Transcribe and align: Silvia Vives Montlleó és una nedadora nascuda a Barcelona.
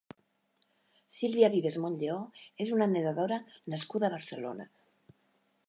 Silvia 1.15 1.49
Vives 1.55 1.77
Montlleó 1.83 2.17
és 2.65 2.71
una 2.79 2.87
nedadora 2.95 3.39
nascuda 3.75 4.09
a 4.11 4.15
Barcelona. 4.17 4.67